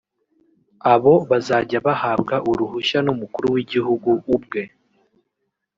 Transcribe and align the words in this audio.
abo 0.93 1.13
bazajya 1.29 1.77
bahabwa 1.87 2.35
uruhushya 2.49 2.99
n'umukuru 3.05 3.47
w'igihugu 3.55 4.09
ubwe 4.35 4.61